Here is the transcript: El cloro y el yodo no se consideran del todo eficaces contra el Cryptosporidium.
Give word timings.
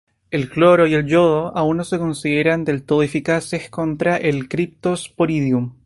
El 0.31 0.49
cloro 0.49 0.87
y 0.87 0.95
el 0.95 1.05
yodo 1.05 1.53
no 1.75 1.83
se 1.83 1.99
consideran 1.99 2.65
del 2.65 2.81
todo 2.85 3.03
eficaces 3.03 3.69
contra 3.69 4.17
el 4.17 4.49
Cryptosporidium. 4.49 5.73